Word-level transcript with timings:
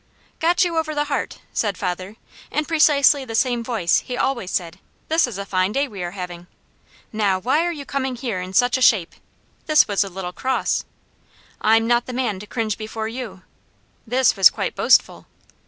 "Got 0.39 0.63
you 0.65 0.77
over 0.77 0.95
the 0.95 1.03
heart," 1.03 1.41
said 1.53 1.77
father, 1.77 2.15
in 2.49 2.65
precisely 2.65 3.23
the 3.23 3.35
same 3.35 3.63
voice 3.63 3.99
he 3.99 4.17
always 4.17 4.49
said, 4.49 4.79
"This 5.09 5.27
is 5.27 5.37
a 5.37 5.45
fine 5.45 5.73
day 5.73 5.87
we 5.87 6.01
are 6.01 6.09
having." 6.17 6.47
"Now 7.13 7.37
why 7.39 7.63
are 7.67 7.71
you 7.71 7.85
coming 7.85 8.15
here 8.15 8.41
in 8.41 8.53
such 8.53 8.79
a 8.79 8.81
shape?" 8.81 9.13
This 9.67 9.87
was 9.87 10.03
a 10.03 10.09
little 10.09 10.33
cross. 10.33 10.85
"I'm 11.61 11.85
not 11.85 12.07
the 12.07 12.13
man 12.13 12.39
to 12.39 12.47
cringe 12.47 12.79
before 12.79 13.07
you!" 13.07 13.43
This 14.07 14.35
was 14.35 14.49
quite 14.49 14.73
boastful. 14.75 15.27